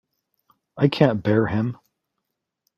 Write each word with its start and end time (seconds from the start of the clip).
I 0.77 0.87
can't 0.87 1.21
bear 1.21 1.45
him. 1.45 1.77